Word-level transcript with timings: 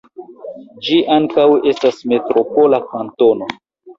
Ĝi 0.85 0.95
ankaŭ 1.15 1.43
estas 1.73 2.01
metropola 2.13 2.79
kantono. 2.95 3.53